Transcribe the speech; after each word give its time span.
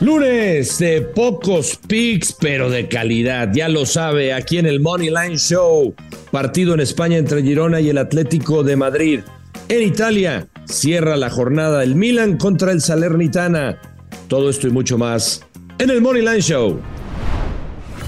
Lunes 0.00 0.78
de 0.78 1.02
pocos 1.02 1.76
picks, 1.88 2.32
pero 2.32 2.70
de 2.70 2.86
calidad. 2.86 3.50
Ya 3.52 3.68
lo 3.68 3.84
sabe, 3.84 4.32
aquí 4.32 4.58
en 4.58 4.66
el 4.66 4.78
Money 4.78 5.08
Line 5.08 5.36
Show. 5.36 5.92
Partido 6.30 6.74
en 6.74 6.80
España 6.80 7.16
entre 7.16 7.42
Girona 7.42 7.80
y 7.80 7.90
el 7.90 7.98
Atlético 7.98 8.62
de 8.62 8.76
Madrid. 8.76 9.20
En 9.68 9.82
Italia, 9.82 10.46
cierra 10.66 11.16
la 11.16 11.30
jornada 11.30 11.82
el 11.82 11.96
Milan 11.96 12.36
contra 12.36 12.70
el 12.70 12.80
Salernitana. 12.80 13.80
Todo 14.28 14.50
esto 14.50 14.68
y 14.68 14.70
mucho 14.70 14.98
más 14.98 15.44
en 15.80 15.90
el 15.90 16.00
Money 16.00 16.22
Line 16.22 16.42
Show. 16.42 16.80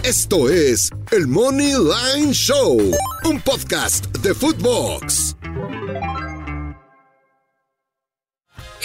Esto 0.04 0.48
es 0.48 0.90
el 1.10 1.26
Money 1.26 1.72
Line 1.72 2.32
Show, 2.32 2.78
un 3.24 3.40
podcast 3.40 4.06
de 4.18 4.32
Footbox. 4.32 5.39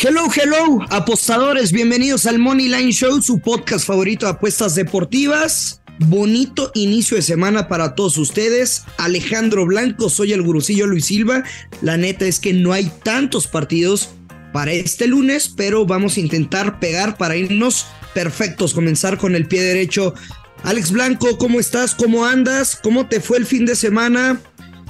Hello, 0.07 0.27
hello, 0.31 0.85
apostadores, 0.91 1.71
bienvenidos 1.71 2.27
al 2.27 2.37
Money 2.37 2.67
Line 2.67 2.91
Show, 2.91 3.23
su 3.23 3.39
podcast 3.39 3.87
favorito 3.87 4.27
de 4.27 4.33
apuestas 4.33 4.75
deportivas. 4.75 5.81
Bonito 5.97 6.69
inicio 6.75 7.17
de 7.17 7.23
semana 7.23 7.67
para 7.67 7.95
todos 7.95 8.19
ustedes. 8.19 8.83
Alejandro 8.99 9.65
Blanco, 9.65 10.11
soy 10.11 10.33
el 10.33 10.43
gurucillo 10.43 10.85
Luis 10.85 11.05
Silva. 11.05 11.43
La 11.81 11.97
neta 11.97 12.25
es 12.25 12.39
que 12.39 12.53
no 12.53 12.71
hay 12.71 12.91
tantos 13.01 13.47
partidos 13.47 14.09
para 14.53 14.73
este 14.73 15.07
lunes, 15.07 15.51
pero 15.57 15.87
vamos 15.87 16.17
a 16.17 16.19
intentar 16.19 16.79
pegar 16.79 17.17
para 17.17 17.35
irnos 17.35 17.87
perfectos, 18.13 18.75
comenzar 18.75 19.17
con 19.17 19.33
el 19.33 19.47
pie 19.47 19.63
derecho. 19.63 20.13
Alex 20.61 20.91
Blanco, 20.91 21.35
¿cómo 21.39 21.59
estás? 21.59 21.95
¿Cómo 21.95 22.25
andas? 22.25 22.75
¿Cómo 22.75 23.07
te 23.07 23.21
fue 23.21 23.39
el 23.39 23.47
fin 23.47 23.65
de 23.65 23.75
semana 23.75 24.39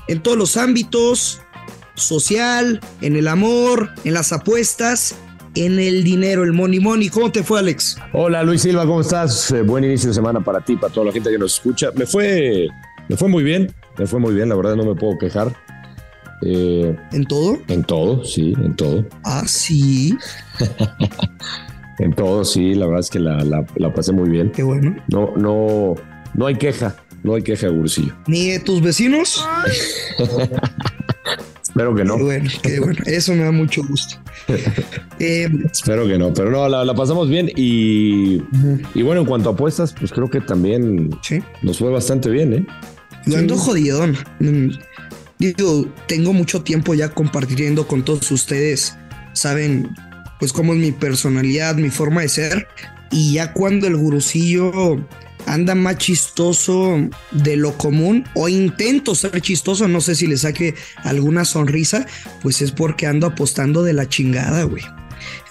en 0.09 0.21
todos 0.21 0.37
los 0.37 0.57
ámbitos? 0.57 1.39
Social, 1.95 2.79
en 3.01 3.15
el 3.15 3.27
amor, 3.27 3.89
en 4.03 4.13
las 4.13 4.31
apuestas, 4.31 5.15
en 5.55 5.79
el 5.79 6.03
dinero, 6.03 6.43
el 6.43 6.53
money 6.53 6.79
money. 6.79 7.09
¿Cómo 7.09 7.31
te 7.31 7.43
fue, 7.43 7.59
Alex? 7.59 7.97
Hola, 8.13 8.43
Luis 8.43 8.61
Silva, 8.61 8.85
¿cómo 8.85 9.01
estás? 9.01 9.51
Eh, 9.51 9.61
buen 9.61 9.83
inicio 9.83 10.09
de 10.09 10.13
semana 10.13 10.41
para 10.41 10.61
ti, 10.61 10.75
para 10.75 10.93
toda 10.93 11.07
la 11.07 11.11
gente 11.11 11.31
que 11.31 11.37
nos 11.37 11.55
escucha. 11.55 11.91
Me 11.95 12.05
fue, 12.05 12.67
me 13.07 13.17
fue 13.17 13.29
muy 13.29 13.43
bien, 13.43 13.73
me 13.97 14.05
fue 14.05 14.19
muy 14.19 14.33
bien, 14.33 14.49
la 14.49 14.55
verdad 14.55 14.75
no 14.75 14.85
me 14.85 14.95
puedo 14.95 15.17
quejar. 15.17 15.55
Eh, 16.41 16.95
¿En 17.11 17.25
todo? 17.25 17.57
En 17.67 17.83
todo, 17.83 18.23
sí, 18.23 18.53
en 18.61 18.75
todo. 18.75 19.05
Ah, 19.23 19.43
sí. 19.47 20.17
en 21.99 22.13
todo, 22.13 22.43
sí, 22.43 22.75
la 22.75 22.85
verdad 22.85 22.99
es 22.99 23.09
que 23.09 23.19
la, 23.19 23.43
la, 23.43 23.93
pasé 23.93 24.11
muy 24.11 24.29
bien. 24.29 24.51
Qué 24.51 24.63
bueno. 24.63 24.95
No, 25.07 25.33
no, 25.37 25.95
no 26.33 26.45
hay 26.45 26.55
queja, 26.55 26.95
no 27.23 27.35
hay 27.35 27.41
queja, 27.41 27.69
Gursillo. 27.69 28.13
¿Ni 28.27 28.49
de 28.49 28.59
tus 28.59 28.81
vecinos? 28.81 29.43
Espero 31.75 31.93
que 31.93 32.05
no. 32.05 32.15
Qué 32.15 32.23
bueno, 32.23 32.49
qué 32.61 32.79
bueno. 32.79 32.99
Eso 33.05 33.33
me 33.33 33.43
da 33.43 33.51
mucho 33.51 33.83
gusto. 33.83 34.15
Eh, 35.17 35.47
Espero 35.71 36.05
que 36.05 36.17
no, 36.17 36.33
pero 36.33 36.51
no, 36.51 36.67
la, 36.67 36.93
pasamos 36.93 37.29
bien 37.29 37.49
y, 37.55 38.41
y, 38.93 39.01
bueno, 39.01 39.21
en 39.21 39.27
cuanto 39.27 39.49
a 39.49 39.53
apuestas, 39.53 39.95
pues 39.97 40.11
creo 40.11 40.29
que 40.29 40.41
también 40.41 41.09
nos 41.61 41.79
fue 41.79 41.89
bastante 41.89 42.29
bien, 42.29 42.53
¿eh? 42.53 42.65
Yo 43.25 43.37
ando 43.37 43.55
jodidón. 43.55 44.17
Mm, 44.41 44.71
digo, 45.39 45.85
tengo 46.05 46.33
mucho 46.33 46.63
tiempo 46.63 46.93
ya 46.93 47.07
compartiendo 47.07 47.87
con 47.87 48.03
todos 48.03 48.29
ustedes. 48.29 48.97
Saben, 49.31 49.89
pues 50.37 50.51
cómo 50.51 50.73
es 50.73 50.79
mi 50.79 50.91
personalidad, 50.91 51.75
mi 51.75 51.89
forma 51.89 52.21
de 52.21 52.27
ser. 52.27 52.67
Y 53.11 53.33
ya 53.33 53.53
cuando 53.53 53.87
el 53.87 53.95
gurucillo 53.95 55.05
anda 55.45 55.75
más 55.75 55.97
chistoso 55.97 56.97
de 57.31 57.55
lo 57.55 57.77
común 57.77 58.25
o 58.33 58.49
intento 58.49 59.15
ser 59.15 59.39
chistoso, 59.41 59.87
no 59.87 60.01
sé 60.01 60.15
si 60.15 60.27
le 60.27 60.37
saque 60.37 60.75
alguna 61.03 61.45
sonrisa, 61.45 62.05
pues 62.41 62.61
es 62.61 62.71
porque 62.71 63.07
ando 63.07 63.27
apostando 63.27 63.83
de 63.83 63.93
la 63.93 64.07
chingada, 64.09 64.63
güey. 64.63 64.83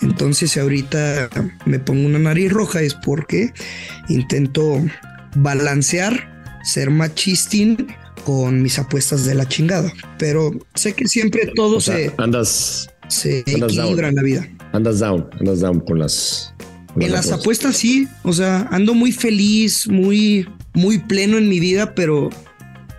Entonces 0.02 0.52
si 0.52 0.60
ahorita 0.60 1.30
me 1.64 1.78
pongo 1.78 2.06
una 2.06 2.18
nariz 2.18 2.52
roja 2.52 2.82
es 2.82 2.94
porque 2.94 3.52
intento 4.08 4.84
balancear, 5.36 6.30
ser 6.62 6.90
más 6.90 7.14
chistín 7.14 7.88
con 8.24 8.62
mis 8.62 8.78
apuestas 8.78 9.24
de 9.24 9.34
la 9.34 9.48
chingada. 9.48 9.92
Pero 10.18 10.52
sé 10.74 10.94
que 10.94 11.08
siempre 11.08 11.50
todo 11.54 11.80
se, 11.80 12.12
andas, 12.18 12.88
se 13.08 13.40
equilibra 13.40 14.08
en 14.08 14.14
la 14.14 14.22
vida. 14.22 14.48
Andas 14.72 15.00
down, 15.00 15.28
andas 15.40 15.60
down 15.60 15.80
con 15.80 15.98
las 15.98 16.54
en 16.96 17.12
las 17.12 17.32
apuestas 17.32 17.76
sí, 17.76 18.08
o 18.22 18.32
sea, 18.32 18.68
ando 18.70 18.94
muy 18.94 19.12
feliz, 19.12 19.88
muy, 19.88 20.48
muy 20.74 20.98
pleno 20.98 21.38
en 21.38 21.48
mi 21.48 21.60
vida, 21.60 21.94
pero 21.94 22.30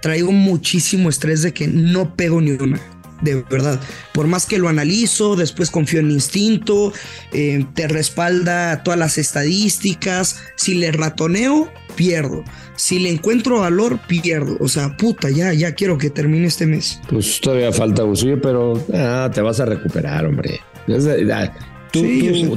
traigo 0.01 0.31
muchísimo 0.31 1.09
estrés 1.09 1.41
de 1.41 1.53
que 1.53 1.67
no 1.67 2.15
pego 2.15 2.41
ni 2.41 2.51
una. 2.51 2.79
De 3.21 3.43
verdad, 3.49 3.79
por 4.13 4.27
más 4.27 4.45
que 4.45 4.57
lo 4.57 4.67
analizo, 4.67 5.35
después 5.35 5.71
confío 5.71 6.01
en 6.01 6.07
mi 6.07 6.13
instinto, 6.13 6.91
eh, 7.31 7.65
te 7.73 7.87
respalda 7.87 8.83
todas 8.83 8.99
las 8.99 9.17
estadísticas. 9.17 10.41
Si 10.57 10.75
le 10.75 10.91
ratoneo, 10.91 11.71
pierdo. 11.95 12.43
Si 12.75 12.99
le 12.99 13.09
encuentro 13.09 13.61
valor, 13.61 13.99
pierdo. 14.05 14.57
O 14.59 14.67
sea, 14.67 14.97
puta, 14.97 15.29
ya, 15.29 15.53
ya 15.53 15.73
quiero 15.73 15.97
que 15.97 16.09
termine 16.09 16.45
este 16.45 16.65
mes. 16.65 16.99
Pues 17.09 17.39
todavía 17.39 17.71
falta 17.71 18.03
uso, 18.03 18.27
pero 18.43 18.85
ah, 18.93 19.31
te 19.33 19.41
vas 19.41 19.59
a 19.59 19.65
recuperar, 19.65 20.25
hombre. 20.25 20.59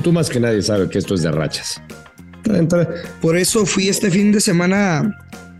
Tú, 0.03 0.12
más 0.12 0.28
que 0.28 0.41
nadie 0.41 0.62
sabe 0.62 0.88
que 0.88 0.99
esto 0.99 1.15
es 1.15 1.22
de 1.22 1.31
rachas. 1.31 1.81
Por 3.21 3.37
eso 3.37 3.66
fui 3.66 3.88
este 3.88 4.10
fin 4.10 4.32
de 4.32 4.41
semana 4.41 4.99
a 4.99 5.19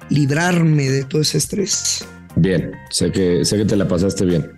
librarme 0.09 0.89
de 0.89 1.05
todo 1.05 1.23
ese 1.23 1.39
estrés. 1.39 2.05
Bien, 2.37 2.73
sé 2.91 3.11
que, 3.11 3.45
sé 3.45 3.57
que 3.57 3.65
te 3.65 3.77
la 3.77 3.87
pasaste 3.87 4.25
bien. 4.25 4.51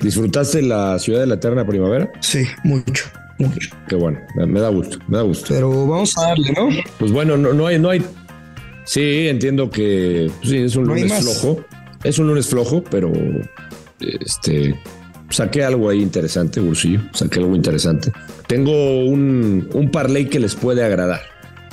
¿Disfrutaste 0.00 0.62
la 0.62 0.98
ciudad 0.98 1.20
de 1.20 1.26
la 1.26 1.34
eterna 1.34 1.66
primavera? 1.66 2.10
Sí, 2.20 2.44
mucho, 2.62 3.06
mucho. 3.38 3.70
Qué 3.88 3.94
bueno, 3.94 4.20
me, 4.34 4.60
da 4.60 4.68
gusto, 4.68 4.98
me 5.08 5.18
da 5.18 5.22
gusto. 5.22 5.46
Pero 5.48 5.86
vamos 5.86 6.16
a 6.18 6.28
darle, 6.28 6.52
¿no? 6.52 6.68
Pues 6.98 7.12
bueno, 7.12 7.36
no, 7.36 7.52
no 7.52 7.66
hay, 7.66 7.78
no 7.78 7.90
hay. 7.90 8.04
Sí, 8.84 9.28
entiendo 9.28 9.70
que 9.70 10.30
sí, 10.42 10.58
es 10.58 10.76
un 10.76 10.84
lunes 10.86 11.12
flojo. 11.12 11.64
Es 12.02 12.18
un 12.18 12.26
lunes 12.26 12.46
flojo, 12.46 12.84
pero 12.84 13.10
este 14.00 14.74
saqué 15.34 15.64
algo 15.64 15.88
ahí 15.88 16.00
interesante, 16.00 16.60
Ursillo. 16.60 17.00
Saqué 17.12 17.40
algo 17.40 17.54
interesante. 17.54 18.12
Tengo 18.46 19.04
un, 19.04 19.68
un 19.72 19.90
parlay 19.90 20.26
que 20.26 20.38
les 20.38 20.54
puede 20.54 20.84
agradar. 20.84 21.20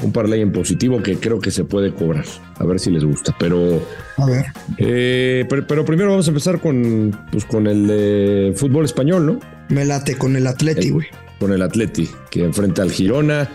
Un 0.03 0.11
parlay 0.11 0.41
en 0.41 0.51
positivo 0.51 1.01
que 1.03 1.17
creo 1.17 1.39
que 1.39 1.51
se 1.51 1.63
puede 1.63 1.93
cobrar. 1.93 2.25
A 2.55 2.65
ver 2.65 2.79
si 2.79 2.89
les 2.89 3.03
gusta. 3.03 3.35
Pero. 3.39 3.85
A 4.17 4.25
ver. 4.25 4.45
Eh, 4.77 5.45
pero, 5.47 5.85
primero 5.85 6.09
vamos 6.09 6.27
a 6.27 6.31
empezar 6.31 6.59
con, 6.59 7.15
pues, 7.31 7.45
con 7.45 7.67
el 7.67 7.87
de 7.87 8.53
fútbol 8.55 8.85
español, 8.85 9.25
¿no? 9.25 9.39
Me 9.69 9.85
late 9.85 10.17
con 10.17 10.35
el 10.35 10.47
Atleti, 10.47 10.89
güey. 10.89 11.07
Con 11.39 11.53
el 11.53 11.61
Atleti, 11.61 12.09
que 12.31 12.43
enfrenta 12.43 12.81
al 12.81 12.91
Girona. 12.91 13.49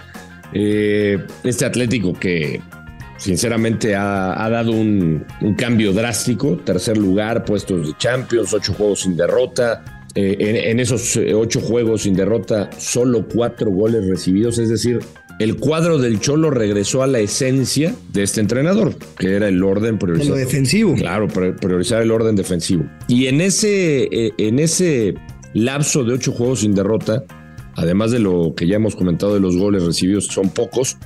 Eh, 0.52 1.18
este 1.42 1.64
Atlético 1.64 2.12
que 2.12 2.60
sinceramente 3.18 3.96
ha, 3.96 4.48
dado 4.48 4.70
un, 4.70 5.26
un, 5.40 5.54
cambio 5.54 5.92
drástico. 5.92 6.56
Tercer 6.58 6.96
lugar, 6.96 7.44
puestos 7.44 7.88
de 7.88 7.96
Champions, 7.98 8.54
ocho 8.54 8.72
juegos 8.72 9.00
sin 9.00 9.16
derrota. 9.16 9.95
Eh, 10.16 10.70
en, 10.70 10.80
esos 10.80 11.14
eh, 11.16 11.34
ocho 11.34 11.60
juegos 11.60 12.02
sin 12.02 12.14
derrota, 12.14 12.70
solo 12.78 13.28
cuatro 13.28 13.70
goles 13.70 14.06
recibidos, 14.06 14.58
es 14.58 14.70
decir, 14.70 15.00
el 15.38 15.56
cuadro 15.56 15.98
del 15.98 16.20
Cholo 16.20 16.50
regresó 16.50 17.02
a 17.02 17.06
la 17.06 17.18
esencia 17.18 17.94
de 18.14 18.22
este 18.22 18.40
entrenador, 18.40 18.94
que 19.18 19.34
era 19.36 19.48
el 19.48 19.62
orden 19.62 19.98
priorizado. 19.98 20.30
lo 20.30 20.36
defensivo. 20.36 20.94
Claro, 20.94 21.28
priorizar 21.28 22.00
el 22.00 22.10
orden 22.10 22.34
defensivo. 22.34 22.84
Y 23.08 23.26
en 23.26 23.42
ese, 23.42 24.04
eh, 24.04 24.32
en 24.38 24.58
ese 24.58 25.14
lapso 25.52 26.02
de 26.02 26.14
ocho 26.14 26.32
juegos 26.32 26.60
sin 26.60 26.74
derrota, 26.74 27.22
además 27.74 28.10
de 28.10 28.18
lo 28.18 28.54
que 28.56 28.66
ya 28.66 28.76
hemos 28.76 28.96
comentado 28.96 29.34
de 29.34 29.40
los 29.40 29.58
goles 29.58 29.84
recibidos, 29.84 30.28
son 30.28 30.48
pocos, 30.48 30.96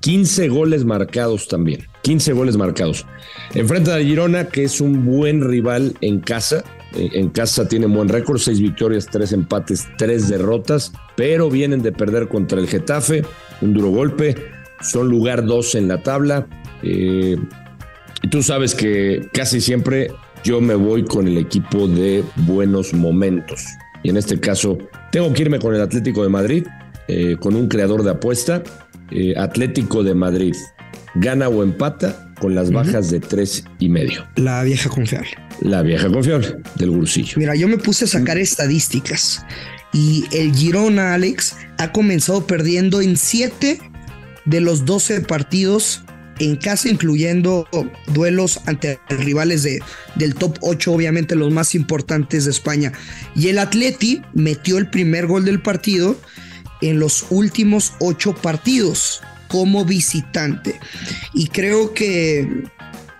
15 0.00 0.48
goles 0.48 0.84
marcados 0.84 1.46
también. 1.46 1.86
15 2.02 2.32
goles 2.32 2.56
marcados. 2.56 3.06
Enfrenta 3.54 3.94
a 3.94 4.00
Girona, 4.00 4.48
que 4.48 4.64
es 4.64 4.80
un 4.80 5.04
buen 5.04 5.42
rival 5.42 5.94
en 6.00 6.18
casa, 6.20 6.64
en 6.96 7.28
casa 7.30 7.68
tienen 7.68 7.92
buen 7.92 8.08
récord, 8.08 8.38
seis 8.38 8.60
victorias, 8.60 9.06
tres 9.06 9.32
empates, 9.32 9.86
tres 9.98 10.28
derrotas, 10.28 10.92
pero 11.16 11.50
vienen 11.50 11.82
de 11.82 11.92
perder 11.92 12.28
contra 12.28 12.58
el 12.58 12.68
Getafe, 12.68 13.22
un 13.60 13.72
duro 13.72 13.90
golpe, 13.90 14.36
son 14.80 15.08
lugar 15.08 15.44
dos 15.44 15.74
en 15.74 15.88
la 15.88 16.02
tabla. 16.02 16.46
Eh, 16.82 17.36
y 18.22 18.28
tú 18.28 18.42
sabes 18.42 18.74
que 18.74 19.28
casi 19.32 19.60
siempre 19.60 20.10
yo 20.44 20.60
me 20.60 20.74
voy 20.74 21.04
con 21.04 21.26
el 21.26 21.38
equipo 21.38 21.88
de 21.88 22.24
buenos 22.36 22.92
momentos. 22.94 23.64
Y 24.02 24.10
en 24.10 24.16
este 24.16 24.38
caso, 24.38 24.78
tengo 25.10 25.32
que 25.32 25.42
irme 25.42 25.58
con 25.58 25.74
el 25.74 25.80
Atlético 25.80 26.22
de 26.22 26.28
Madrid, 26.28 26.66
eh, 27.08 27.36
con 27.40 27.56
un 27.56 27.68
creador 27.68 28.02
de 28.02 28.10
apuesta, 28.10 28.62
eh, 29.10 29.34
Atlético 29.36 30.02
de 30.02 30.14
Madrid. 30.14 30.54
Gana 31.16 31.48
o 31.48 31.62
empata 31.62 32.32
con 32.38 32.54
las 32.54 32.70
bajas 32.70 33.10
de 33.10 33.20
tres 33.20 33.64
y 33.78 33.88
medio. 33.88 34.26
La 34.36 34.62
vieja 34.62 34.90
confiable. 34.90 35.45
La 35.60 35.82
vieja 35.82 36.08
confiable 36.08 36.56
del 36.76 36.90
Gursillo. 36.90 37.34
Mira, 37.36 37.54
yo 37.54 37.68
me 37.68 37.78
puse 37.78 38.04
a 38.04 38.08
sacar 38.08 38.38
estadísticas 38.38 39.44
y 39.92 40.24
el 40.32 40.54
Girona, 40.54 41.14
Alex, 41.14 41.56
ha 41.78 41.92
comenzado 41.92 42.46
perdiendo 42.46 43.00
en 43.00 43.16
siete 43.16 43.80
de 44.44 44.60
los 44.60 44.84
12 44.84 45.22
partidos 45.22 46.02
en 46.38 46.56
casa, 46.56 46.88
incluyendo 46.88 47.66
duelos 48.08 48.60
ante 48.66 49.00
rivales 49.08 49.62
de, 49.62 49.82
del 50.16 50.34
top 50.34 50.58
8, 50.60 50.92
obviamente 50.92 51.34
los 51.34 51.52
más 51.52 51.74
importantes 51.74 52.44
de 52.44 52.50
España. 52.50 52.92
Y 53.34 53.48
el 53.48 53.58
Atleti 53.58 54.22
metió 54.34 54.78
el 54.78 54.90
primer 54.90 55.26
gol 55.26 55.44
del 55.44 55.62
partido 55.62 56.18
en 56.82 56.98
los 56.98 57.26
últimos 57.30 57.94
ocho 58.00 58.34
partidos 58.34 59.22
como 59.48 59.84
visitante. 59.84 60.78
Y 61.32 61.48
creo 61.48 61.94
que 61.94 62.64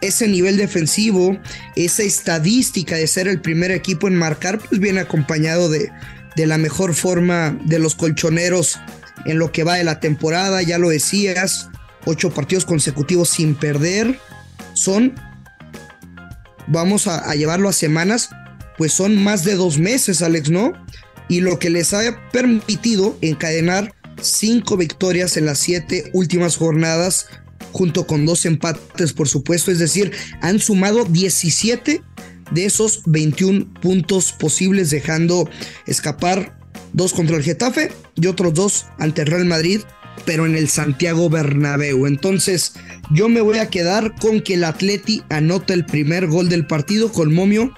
ese 0.06 0.28
nivel 0.28 0.56
defensivo, 0.56 1.38
esa 1.74 2.02
estadística 2.02 2.96
de 2.96 3.06
ser 3.06 3.28
el 3.28 3.40
primer 3.40 3.70
equipo 3.70 4.08
en 4.08 4.16
marcar, 4.16 4.58
pues 4.58 4.80
viene 4.80 5.00
acompañado 5.00 5.68
de, 5.68 5.90
de 6.36 6.46
la 6.46 6.58
mejor 6.58 6.94
forma 6.94 7.58
de 7.64 7.78
los 7.78 7.94
colchoneros 7.94 8.78
en 9.24 9.38
lo 9.38 9.52
que 9.52 9.64
va 9.64 9.74
de 9.74 9.84
la 9.84 10.00
temporada, 10.00 10.62
ya 10.62 10.78
lo 10.78 10.88
decías, 10.88 11.68
ocho 12.04 12.30
partidos 12.30 12.64
consecutivos 12.64 13.30
sin 13.30 13.54
perder, 13.54 14.18
son, 14.74 15.14
vamos 16.66 17.06
a, 17.06 17.30
a 17.30 17.34
llevarlo 17.34 17.68
a 17.68 17.72
semanas, 17.72 18.30
pues 18.78 18.92
son 18.92 19.22
más 19.22 19.44
de 19.44 19.54
dos 19.54 19.78
meses, 19.78 20.22
Alex, 20.22 20.50
¿no? 20.50 20.72
Y 21.28 21.40
lo 21.40 21.58
que 21.58 21.70
les 21.70 21.92
ha 21.92 22.30
permitido 22.30 23.18
encadenar 23.20 23.94
cinco 24.20 24.76
victorias 24.76 25.36
en 25.36 25.46
las 25.46 25.58
siete 25.58 26.10
últimas 26.12 26.56
jornadas, 26.56 27.26
junto 27.76 28.06
con 28.06 28.24
dos 28.24 28.46
empates, 28.46 29.12
por 29.12 29.28
supuesto, 29.28 29.70
es 29.70 29.78
decir, 29.78 30.10
han 30.40 30.60
sumado 30.60 31.04
17 31.04 32.02
de 32.50 32.64
esos 32.64 33.02
21 33.04 33.66
puntos 33.82 34.32
posibles, 34.32 34.88
dejando 34.88 35.46
escapar 35.86 36.58
dos 36.94 37.12
contra 37.12 37.36
el 37.36 37.42
Getafe 37.42 37.92
y 38.14 38.28
otros 38.28 38.54
dos 38.54 38.86
ante 38.98 39.22
el 39.22 39.26
Real 39.26 39.44
Madrid, 39.44 39.82
pero 40.24 40.46
en 40.46 40.56
el 40.56 40.70
Santiago 40.70 41.28
Bernabéu. 41.28 42.06
Entonces, 42.06 42.72
yo 43.10 43.28
me 43.28 43.42
voy 43.42 43.58
a 43.58 43.68
quedar 43.68 44.14
con 44.18 44.40
que 44.40 44.54
el 44.54 44.64
Atleti 44.64 45.22
anota 45.28 45.74
el 45.74 45.84
primer 45.84 46.28
gol 46.28 46.48
del 46.48 46.66
partido 46.66 47.12
con 47.12 47.34
momio 47.34 47.74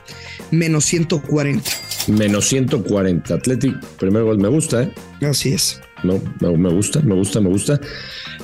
menos 0.52 0.84
140. 0.84 1.68
Menos 2.06 2.46
140. 2.46 3.34
Atleti, 3.34 3.74
primer 3.98 4.22
gol, 4.22 4.38
me 4.38 4.48
gusta, 4.48 4.84
¿eh? 4.84 4.94
Así 5.22 5.52
es. 5.52 5.80
No, 6.02 6.20
me 6.40 6.70
gusta, 6.70 7.00
me 7.00 7.14
gusta, 7.14 7.40
me 7.40 7.48
gusta. 7.48 7.80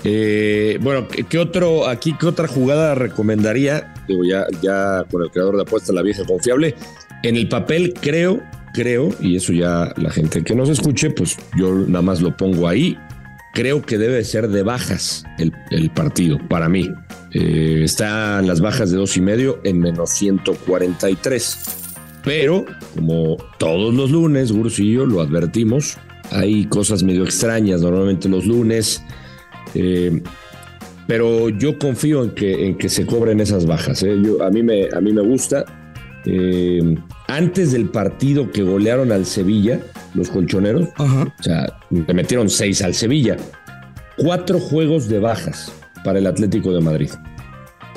Eh, 0.02 0.78
bueno, 0.82 1.06
¿qué 1.08 1.38
otro, 1.38 1.88
aquí, 1.88 2.14
qué 2.18 2.26
otra 2.26 2.48
jugada 2.48 2.94
recomendaría? 2.94 3.94
Digo, 4.08 4.22
ya, 4.24 5.04
con 5.10 5.22
el 5.22 5.30
creador 5.30 5.56
de 5.56 5.62
apuestas, 5.62 5.94
la 5.94 6.02
vieja 6.02 6.24
confiable. 6.24 6.74
En 7.22 7.36
el 7.36 7.48
papel, 7.48 7.94
creo, 8.00 8.42
creo, 8.74 9.10
y 9.20 9.36
eso 9.36 9.52
ya 9.52 9.94
la 9.96 10.10
gente 10.10 10.42
que 10.42 10.54
nos 10.54 10.68
escuche, 10.68 11.10
pues 11.10 11.36
yo 11.56 11.72
nada 11.74 12.02
más 12.02 12.20
lo 12.20 12.36
pongo 12.36 12.68
ahí. 12.68 12.98
Creo 13.54 13.82
que 13.82 13.98
debe 13.98 14.24
ser 14.24 14.48
de 14.48 14.64
bajas 14.64 15.24
el, 15.38 15.90
partido, 15.90 16.38
para 16.48 16.68
mí. 16.68 16.90
Eh, 17.32 17.82
están 17.84 18.46
las 18.48 18.60
bajas 18.60 18.90
de 18.90 18.96
dos 18.96 19.16
y 19.16 19.20
medio 19.20 19.60
en 19.62 19.78
menos 19.78 20.10
143. 20.10 21.58
Pero, 22.24 22.64
como 22.94 23.36
todos 23.58 23.94
los 23.94 24.10
lunes, 24.10 24.50
Gursillo, 24.50 25.06
lo 25.06 25.20
advertimos, 25.20 25.98
hay 26.34 26.66
cosas 26.66 27.02
medio 27.02 27.24
extrañas 27.24 27.80
normalmente 27.80 28.28
los 28.28 28.44
lunes. 28.44 29.02
Eh, 29.74 30.20
pero 31.06 31.48
yo 31.48 31.78
confío 31.78 32.24
en 32.24 32.30
que, 32.30 32.66
en 32.66 32.76
que 32.76 32.88
se 32.88 33.06
cobren 33.06 33.40
esas 33.40 33.66
bajas. 33.66 34.02
¿eh? 34.02 34.16
Yo, 34.22 34.42
a, 34.42 34.50
mí 34.50 34.62
me, 34.62 34.88
a 34.92 35.00
mí 35.00 35.12
me 35.12 35.22
gusta. 35.22 35.64
Eh, 36.26 36.96
antes 37.28 37.72
del 37.72 37.88
partido 37.88 38.50
que 38.50 38.62
golearon 38.62 39.12
al 39.12 39.26
Sevilla, 39.26 39.80
los 40.14 40.30
colchoneros, 40.30 40.88
o 40.98 41.42
sea, 41.42 41.78
le 41.90 42.14
metieron 42.14 42.48
seis 42.50 42.82
al 42.82 42.94
Sevilla. 42.94 43.36
Cuatro 44.16 44.58
juegos 44.58 45.08
de 45.08 45.18
bajas 45.18 45.72
para 46.04 46.18
el 46.18 46.26
Atlético 46.26 46.72
de 46.72 46.80
Madrid. 46.80 47.10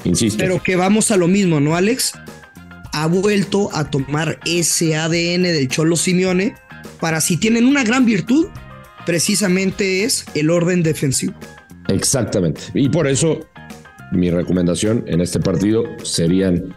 Insisto. 0.04 0.38
Pero 0.40 0.62
que 0.62 0.76
vamos 0.76 1.12
a 1.12 1.18
lo 1.18 1.28
mismo, 1.28 1.60
¿no, 1.60 1.76
Alex? 1.76 2.14
Ha 2.94 3.08
vuelto 3.08 3.70
a 3.74 3.90
tomar 3.90 4.40
ese 4.46 4.96
ADN 4.96 5.44
del 5.44 5.68
Cholo 5.70 5.96
Simeone 5.96 6.56
para 7.00 7.22
si 7.22 7.38
tienen 7.38 7.66
una 7.66 7.84
gran 7.84 8.06
virtud, 8.06 8.48
precisamente 9.06 10.04
es 10.04 10.26
el 10.36 10.50
orden 10.50 10.84
defensivo. 10.84 11.34
Exactamente. 11.88 12.62
Y 12.74 12.90
por 12.90 13.08
eso 13.08 13.40
mi 14.12 14.30
recomendación 14.30 15.04
en 15.08 15.22
este 15.22 15.40
partido 15.40 15.84
serían 16.04 16.76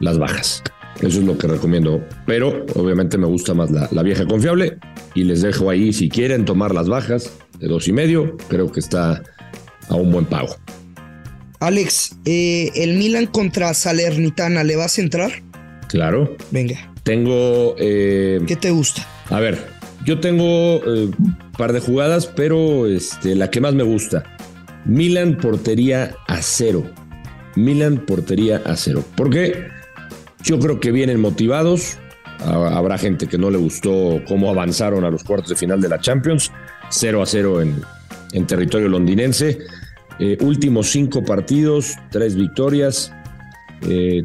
las 0.00 0.18
bajas. 0.18 0.62
Eso 1.00 1.20
es 1.20 1.24
lo 1.24 1.36
que 1.36 1.46
recomiendo. 1.46 2.02
Pero 2.26 2.64
obviamente 2.74 3.18
me 3.18 3.26
gusta 3.26 3.54
más 3.54 3.70
la, 3.70 4.02
vieja 4.02 4.26
confiable 4.26 4.78
y 5.14 5.24
les 5.24 5.42
dejo 5.42 5.68
ahí 5.70 5.92
si 5.92 6.08
quieren 6.08 6.44
tomar 6.44 6.74
las 6.74 6.88
bajas 6.88 7.32
de 7.58 7.68
dos 7.68 7.88
y 7.88 7.92
medio. 7.92 8.36
Creo 8.48 8.72
que 8.72 8.80
está 8.80 9.22
a 9.88 9.94
un 9.94 10.10
buen 10.10 10.24
pago. 10.24 10.56
Alex, 11.60 12.16
eh, 12.24 12.70
el 12.74 12.96
Milan 12.96 13.26
contra 13.26 13.72
Salernitana, 13.74 14.62
¿le 14.64 14.76
vas 14.76 14.98
a 14.98 15.02
entrar? 15.02 15.32
Claro. 15.88 16.36
Venga. 16.50 16.92
Tengo. 17.02 17.76
Eh, 17.78 18.40
¿Qué 18.46 18.56
te 18.56 18.70
gusta? 18.70 19.06
A 19.30 19.40
ver, 19.40 19.58
yo 20.04 20.20
tengo 20.20 20.78
un 20.78 21.12
eh, 21.12 21.32
par 21.58 21.72
de 21.72 21.80
jugadas, 21.80 22.26
pero 22.26 22.86
este, 22.86 23.34
la 23.34 23.50
que 23.50 23.60
más 23.60 23.74
me 23.74 23.82
gusta. 23.82 24.22
Milan 24.84 25.36
portería 25.36 26.14
a 26.28 26.40
cero. 26.42 26.84
Milan 27.56 28.04
portería 28.06 28.62
a 28.64 28.76
cero. 28.76 29.02
¿Por 29.16 29.30
qué? 29.30 29.66
Yo 30.44 30.60
creo 30.60 30.78
que 30.78 30.92
vienen 30.92 31.20
motivados. 31.20 31.98
Habrá 32.38 32.98
gente 32.98 33.26
que 33.26 33.38
no 33.38 33.50
le 33.50 33.56
gustó 33.56 34.22
cómo 34.28 34.50
avanzaron 34.50 35.04
a 35.04 35.10
los 35.10 35.24
cuartos 35.24 35.48
de 35.48 35.56
final 35.56 35.80
de 35.80 35.88
la 35.88 35.98
Champions. 35.98 36.52
0 36.90 37.22
a 37.22 37.26
0 37.26 37.62
en, 37.62 38.46
territorio 38.46 38.88
londinense. 38.88 39.58
Eh, 40.20 40.38
últimos 40.40 40.88
cinco 40.88 41.24
partidos, 41.24 41.96
tres 42.10 42.36
victorias, 42.36 43.12
eh, 43.82 44.22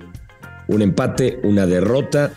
un 0.67 0.81
empate, 0.81 1.39
una 1.43 1.65
derrota, 1.65 2.33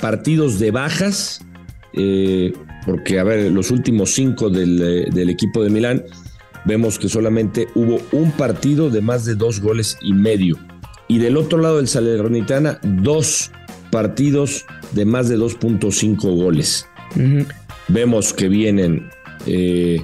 partidos 0.00 0.58
de 0.58 0.70
bajas, 0.70 1.44
eh, 1.92 2.52
porque 2.86 3.18
a 3.18 3.24
ver, 3.24 3.50
los 3.52 3.70
últimos 3.70 4.10
cinco 4.10 4.50
del, 4.50 5.10
del 5.12 5.30
equipo 5.30 5.62
de 5.62 5.70
Milán, 5.70 6.04
vemos 6.64 6.98
que 6.98 7.08
solamente 7.08 7.68
hubo 7.74 8.00
un 8.12 8.32
partido 8.32 8.90
de 8.90 9.00
más 9.00 9.24
de 9.24 9.34
dos 9.34 9.60
goles 9.60 9.96
y 10.02 10.12
medio. 10.12 10.58
Y 11.08 11.18
del 11.18 11.36
otro 11.36 11.58
lado 11.58 11.78
del 11.78 11.88
Salernitana, 11.88 12.78
dos 12.82 13.50
partidos 13.90 14.66
de 14.92 15.04
más 15.04 15.28
de 15.28 15.38
2.5 15.38 16.16
goles. 16.36 16.86
Vemos 17.88 18.32
que 18.32 18.48
vienen 18.48 19.08
eh, 19.46 20.02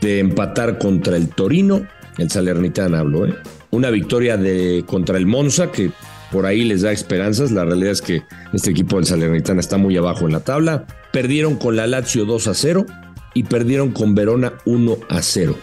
de 0.00 0.18
empatar 0.18 0.78
contra 0.78 1.16
el 1.16 1.28
Torino, 1.28 1.86
el 2.18 2.30
Salernitana 2.30 3.00
hablo, 3.00 3.26
¿eh? 3.26 3.34
una 3.70 3.90
victoria 3.90 4.36
de, 4.36 4.84
contra 4.86 5.18
el 5.18 5.26
Monza 5.26 5.70
que 5.70 5.90
por 6.30 6.46
ahí 6.46 6.64
les 6.64 6.82
da 6.82 6.92
esperanzas. 6.92 7.50
La 7.50 7.64
realidad 7.64 7.92
es 7.92 8.02
que 8.02 8.22
este 8.52 8.70
equipo 8.70 8.96
del 8.96 9.06
Salernitana 9.06 9.60
está 9.60 9.76
muy 9.76 9.96
abajo 9.96 10.26
en 10.26 10.32
la 10.32 10.40
tabla. 10.40 10.86
Perdieron 11.12 11.56
con 11.56 11.76
la 11.76 11.86
Lazio 11.86 12.24
2 12.24 12.48
a 12.48 12.54
0 12.54 12.86
y 13.34 13.44
perdieron 13.44 13.90
con 13.90 14.14
Verona 14.14 14.54
1 14.64 14.96
a 15.08 15.22
0. 15.22 15.56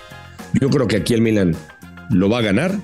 Yo 0.59 0.69
creo 0.69 0.87
que 0.87 0.97
aquí 0.97 1.13
el 1.13 1.21
Milan 1.21 1.55
lo 2.09 2.29
va 2.29 2.39
a 2.39 2.41
ganar 2.41 2.75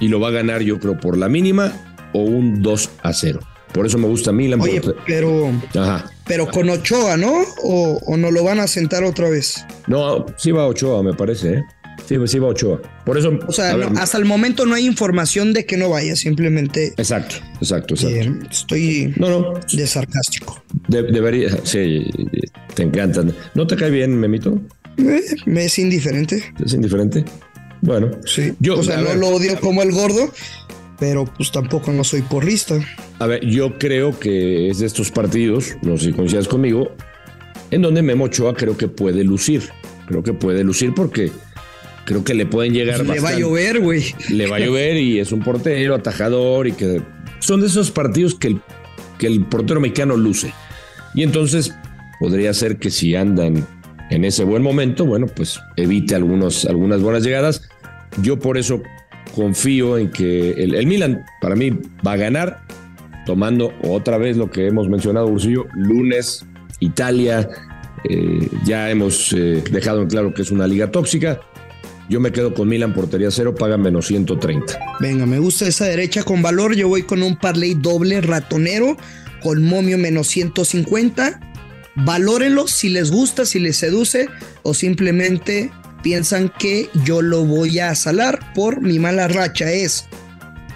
y 0.00 0.08
lo 0.08 0.20
va 0.20 0.28
a 0.28 0.32
ganar 0.32 0.62
yo 0.62 0.78
creo 0.78 0.98
por 0.98 1.16
la 1.16 1.28
mínima 1.28 1.72
o 2.12 2.20
un 2.20 2.62
2 2.62 2.90
a 3.02 3.12
0. 3.12 3.40
Por 3.72 3.84
eso 3.84 3.98
me 3.98 4.06
gusta 4.06 4.32
Milan. 4.32 4.60
Oye, 4.60 4.80
pero, 5.06 5.50
pero 6.26 6.46
con 6.46 6.70
Ochoa, 6.70 7.16
¿no? 7.16 7.42
O, 7.62 8.16
no 8.16 8.30
lo 8.30 8.44
van 8.44 8.58
a 8.58 8.66
sentar 8.66 9.04
otra 9.04 9.28
vez? 9.28 9.66
No, 9.86 10.24
sí 10.36 10.50
va 10.50 10.66
Ochoa, 10.66 11.02
me 11.02 11.12
parece, 11.12 11.54
¿eh? 11.54 11.64
Sí, 12.06 12.16
sí 12.26 12.38
va 12.38 12.48
Ochoa. 12.48 12.80
Por 13.04 13.18
eso. 13.18 13.38
O 13.46 13.52
sea, 13.52 13.76
hasta 13.96 14.18
el 14.18 14.24
momento 14.24 14.66
no 14.66 14.74
hay 14.74 14.86
información 14.86 15.52
de 15.52 15.64
que 15.64 15.76
no 15.76 15.90
vaya, 15.90 16.14
simplemente. 16.16 16.92
Exacto, 16.96 17.36
exacto, 17.60 17.94
exacto. 17.94 18.46
estoy 18.50 19.14
no, 19.16 19.28
no. 19.28 19.60
de 19.72 19.86
sarcástico. 19.86 20.62
debería, 20.88 21.50
sí, 21.64 22.04
te 22.74 22.82
encantan. 22.82 23.34
¿No 23.54 23.66
te 23.66 23.76
cae 23.76 23.90
bien, 23.90 24.16
Memito? 24.18 24.60
Eh, 24.98 25.22
me 25.46 25.64
es 25.64 25.78
indiferente. 25.78 26.42
¿Es 26.64 26.72
indiferente? 26.74 27.24
Bueno, 27.82 28.10
sí. 28.24 28.52
Yo, 28.60 28.78
o 28.78 28.82
sea, 28.82 28.98
no 28.98 29.14
lo 29.14 29.28
odio 29.28 29.58
como 29.60 29.82
el 29.82 29.92
gordo, 29.92 30.32
pero 30.98 31.24
pues 31.24 31.52
tampoco 31.52 31.92
no 31.92 32.04
soy 32.04 32.22
porrista. 32.22 32.78
A 33.18 33.26
ver, 33.26 33.44
yo 33.44 33.78
creo 33.78 34.18
que 34.18 34.70
es 34.70 34.78
de 34.78 34.86
estos 34.86 35.10
partidos, 35.10 35.76
no 35.82 35.96
sé 35.96 36.06
si 36.06 36.12
coincidas 36.12 36.48
conmigo, 36.48 36.90
en 37.70 37.82
donde 37.82 38.02
Memo 38.02 38.24
Ochoa 38.24 38.54
creo 38.54 38.76
que 38.76 38.88
puede 38.88 39.24
lucir. 39.24 39.62
Creo 40.06 40.22
que 40.22 40.32
puede 40.32 40.62
lucir 40.62 40.94
porque 40.94 41.32
creo 42.06 42.24
que 42.24 42.32
le 42.32 42.46
pueden 42.46 42.72
llegar. 42.72 43.04
Le 43.04 43.20
va 43.20 43.30
a 43.30 43.38
llover, 43.38 43.80
güey. 43.80 44.14
Le 44.30 44.46
va 44.46 44.56
a 44.56 44.60
llover 44.60 44.96
y 44.96 45.18
es 45.18 45.32
un 45.32 45.40
portero 45.40 45.94
atajador 45.94 46.66
y 46.66 46.72
que 46.72 47.02
son 47.40 47.60
de 47.60 47.66
esos 47.66 47.90
partidos 47.90 48.34
que 48.34 48.48
el, 48.48 48.60
que 49.18 49.26
el 49.26 49.44
portero 49.44 49.80
mexicano 49.80 50.16
luce. 50.16 50.54
Y 51.14 51.22
entonces 51.22 51.74
podría 52.18 52.54
ser 52.54 52.78
que 52.78 52.90
si 52.90 53.14
andan 53.14 53.66
en 54.10 54.24
ese 54.24 54.44
buen 54.44 54.62
momento, 54.62 55.04
bueno, 55.04 55.26
pues 55.26 55.60
evite 55.76 56.14
algunos, 56.14 56.64
algunas 56.64 57.02
buenas 57.02 57.24
llegadas. 57.24 57.68
Yo 58.22 58.38
por 58.38 58.56
eso 58.56 58.82
confío 59.34 59.98
en 59.98 60.10
que 60.10 60.52
el, 60.52 60.86
Milan, 60.86 61.24
para 61.40 61.56
mí, 61.56 61.70
va 62.06 62.12
a 62.12 62.16
ganar, 62.16 62.60
tomando 63.26 63.74
otra 63.82 64.16
vez 64.16 64.36
lo 64.36 64.50
que 64.50 64.68
hemos 64.68 64.88
mencionado, 64.88 65.26
Ursillo, 65.26 65.66
lunes, 65.74 66.46
Italia, 66.80 67.48
eh, 68.08 68.48
ya 68.64 68.90
hemos 68.90 69.32
eh, 69.32 69.62
dejado 69.70 70.02
en 70.02 70.08
claro 70.08 70.32
que 70.32 70.42
es 70.42 70.50
una 70.50 70.66
liga 70.66 70.90
tóxica. 70.90 71.40
Yo 72.08 72.20
me 72.20 72.32
quedo 72.32 72.54
con 72.54 72.68
Milan 72.68 72.94
portería 72.94 73.30
cero, 73.30 73.54
paga 73.54 73.76
menos 73.76 74.06
130. 74.06 74.78
Venga, 75.00 75.26
me 75.26 75.38
gusta 75.38 75.66
esa 75.66 75.86
derecha 75.86 76.22
con 76.22 76.42
valor. 76.42 76.74
Yo 76.74 76.88
voy 76.88 77.02
con 77.02 77.22
un 77.22 77.36
parlay 77.36 77.74
doble 77.74 78.20
ratonero 78.20 78.96
con 79.42 79.62
momio 79.62 79.98
menos 79.98 80.28
150 80.28 81.40
valórenlo 81.96 82.68
si 82.68 82.90
les 82.90 83.10
gusta, 83.10 83.44
si 83.44 83.58
les 83.58 83.76
seduce 83.76 84.28
o 84.62 84.74
simplemente 84.74 85.70
piensan 86.02 86.52
que 86.58 86.88
yo 87.04 87.22
lo 87.22 87.44
voy 87.44 87.80
a 87.80 87.94
salar 87.94 88.52
por 88.54 88.80
mi 88.80 88.98
mala 88.98 89.28
racha. 89.28 89.72
Es 89.72 90.06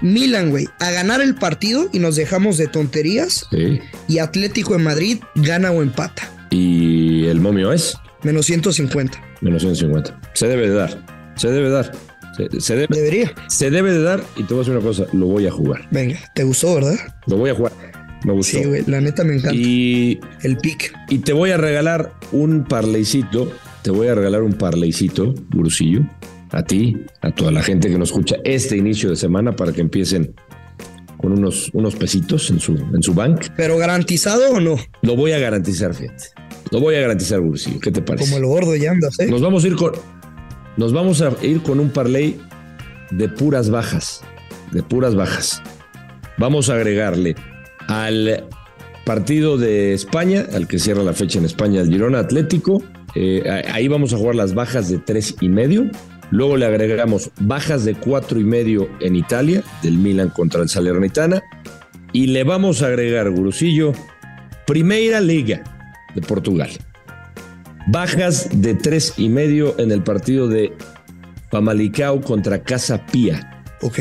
Milan, 0.01 0.51
güey, 0.51 0.67
a 0.81 0.91
ganar 0.91 1.21
el 1.21 1.35
partido 1.35 1.89
y 1.93 1.99
nos 1.99 2.17
dejamos 2.17 2.57
de 2.57 2.67
tonterías. 2.67 3.47
Sí. 3.51 3.81
Y 4.09 4.19
Atlético 4.19 4.73
de 4.73 4.83
Madrid 4.83 5.19
gana 5.37 5.71
o 5.71 5.83
empata. 5.83 6.33
¿Y 6.51 7.27
el 7.27 7.41
momio 7.41 7.73
es? 7.73 7.97
Menos 8.23 8.47
150. 8.47 9.23
Menos 9.41 9.63
150. 9.63 10.19
Se 10.35 10.49
debe 10.49 10.69
de 10.69 10.75
dar. 10.75 11.20
Se 11.41 11.49
debe 11.51 11.71
dar. 11.71 11.91
Se, 12.37 12.61
se 12.61 12.77
debe, 12.77 12.87
Debería. 12.95 13.33
se 13.49 13.71
debe 13.71 13.93
de 13.93 14.03
dar 14.03 14.23
y 14.37 14.43
te 14.45 14.53
voy 14.55 14.59
a 14.59 14.59
decir 14.61 14.77
una 14.77 14.85
cosa, 14.87 15.07
lo 15.15 15.27
voy 15.27 15.47
a 15.47 15.51
jugar. 15.51 15.89
Venga, 15.91 16.19
¿te 16.35 16.45
gustó, 16.45 16.75
verdad? 16.75 16.97
Lo 17.27 17.37
voy 17.39 17.49
a 17.51 17.55
jugar. 17.55 17.73
Me 18.25 18.33
gustó. 18.35 18.59
Sí, 18.59 18.65
güey, 18.65 18.85
la 18.87 19.01
neta 19.01 19.25
me 19.25 19.37
encanta. 19.37 19.55
y, 19.55 20.21
El 20.43 20.59
pick. 20.59 20.93
y 21.09 21.19
te 21.21 21.33
voy 21.33 21.51
a 21.51 21.57
regalar 21.57 22.13
un 22.33 22.65
parleycito. 22.65 23.51
Te 23.83 23.91
voy 23.91 24.09
a 24.09 24.15
regalar 24.15 24.43
un 24.43 24.53
parleycito, 24.53 25.35
Gurusillo, 25.55 26.03
a 26.51 26.63
ti, 26.63 26.99
a 27.23 27.31
toda 27.35 27.51
la 27.51 27.63
gente 27.63 27.89
que 27.89 27.97
nos 27.97 28.11
escucha 28.11 28.37
este 28.45 28.77
inicio 28.77 29.09
de 29.09 29.17
semana 29.17 29.57
para 29.57 29.73
que 29.73 29.81
empiecen 29.81 30.35
con 31.17 31.33
unos, 31.33 31.71
unos 31.73 31.97
pesitos 31.97 32.51
en 32.51 32.61
su, 32.61 32.73
en 32.75 33.03
su 33.03 33.15
bank. 33.15 33.47
¿Pero 33.57 33.79
garantizado 33.79 34.51
o 34.53 34.61
no? 34.61 34.77
Lo 35.01 35.17
voy 35.17 35.33
a 35.33 35.39
garantizar, 35.39 35.95
fíjate. 35.95 36.25
Lo 36.71 36.81
voy 36.81 36.95
a 36.97 37.01
garantizar, 37.01 37.41
Gurusillo. 37.41 37.81
¿Qué 37.81 37.91
te 37.91 38.03
parece? 38.03 38.27
Como 38.27 38.37
el 38.37 38.45
gordo 38.45 38.77
ya 38.77 38.91
andas, 38.93 39.19
¿eh? 39.19 39.27
Nos 39.29 39.41
vamos 39.41 39.65
a 39.65 39.67
ir 39.69 39.77
con. 39.77 39.93
Nos 40.77 40.93
vamos 40.93 41.21
a 41.23 41.33
ir 41.43 41.63
con 41.63 41.81
un 41.81 41.91
parlay 41.91 42.41
de 43.11 43.29
puras 43.29 43.71
bajas. 43.71 44.23
De 44.73 44.83
puras 44.83 45.15
bajas. 45.15 45.63
Vamos 46.39 46.71
a 46.71 46.75
agregarle 46.75 47.35
al 47.89 48.45
partido 49.05 49.59
de 49.59 49.93
España, 49.93 50.47
al 50.53 50.69
que 50.69 50.79
cierra 50.79 51.03
la 51.03 51.13
fecha 51.13 51.39
en 51.39 51.45
España, 51.45 51.81
el 51.81 51.89
Girona 51.89 52.21
Atlético. 52.21 52.83
Eh, 53.15 53.43
ahí 53.73 53.89
vamos 53.89 54.13
a 54.15 54.17
jugar 54.17 54.37
las 54.37 54.55
bajas 54.55 54.89
de 54.89 54.99
tres 54.99 55.35
y 55.41 55.49
medio. 55.49 55.91
Luego 56.31 56.57
le 56.57 56.67
agregamos 56.67 57.31
bajas 57.41 57.85
de 57.85 57.95
cuatro 57.95 58.39
y 58.39 58.45
medio 58.45 58.89
en 59.01 59.17
Italia, 59.17 59.65
del 59.83 59.99
Milan 59.99 60.31
contra 60.31 60.63
el 60.63 60.69
Salernitana. 60.69 61.43
Y 62.13 62.29
le 62.29 62.45
vamos 62.45 62.83
a 62.83 62.87
agregar, 62.87 63.31
Gurusillo, 63.31 63.93
Primeira 64.67 65.21
Liga 65.21 65.63
de 66.15 66.21
Portugal. 66.23 66.71
Bajas 67.87 68.49
de 68.53 68.75
tres 68.75 69.15
y 69.17 69.29
medio 69.29 69.79
en 69.79 69.91
el 69.91 70.03
partido 70.03 70.49
de 70.49 70.73
Famalicao 71.51 72.21
contra 72.21 72.63
Casa 72.63 73.05
Pía. 73.07 73.65
Ok. 73.83 73.99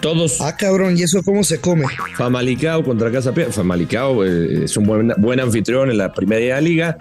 Todos 0.00 0.40
Ah, 0.40 0.56
cabrón, 0.56 0.96
¿y 0.96 1.02
eso 1.02 1.22
cómo 1.24 1.42
se 1.42 1.60
come? 1.60 1.84
Famalicao 2.16 2.84
contra 2.84 3.10
Casa 3.10 3.34
Pía. 3.34 3.50
Famalicao 3.50 4.24
eh, 4.24 4.64
es 4.64 4.76
un 4.76 4.84
buen, 4.84 5.12
buen 5.18 5.40
anfitrión 5.40 5.90
en 5.90 5.98
la 5.98 6.12
primera 6.12 6.60
liga. 6.60 6.96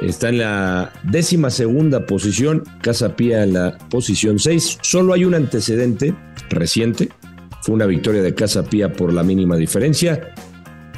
Está 0.00 0.28
en 0.28 0.38
la 0.38 0.92
décima 1.02 1.50
segunda 1.50 2.04
posición. 2.04 2.62
Casa 2.82 3.16
Pía 3.16 3.42
en 3.42 3.54
la 3.54 3.78
posición 3.90 4.38
6. 4.38 4.78
Solo 4.82 5.14
hay 5.14 5.24
un 5.24 5.34
antecedente 5.34 6.14
reciente. 6.50 7.08
Fue 7.62 7.74
una 7.74 7.86
victoria 7.86 8.22
de 8.22 8.34
Casa 8.34 8.64
Pía 8.64 8.92
por 8.92 9.12
la 9.12 9.22
mínima 9.22 9.56
diferencia. 9.56 10.34